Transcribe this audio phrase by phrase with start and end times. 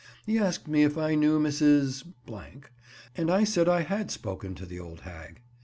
[0.25, 2.03] He asked me if I knew Mrs.—,
[3.15, 5.43] and I said I had spoken to the old hag.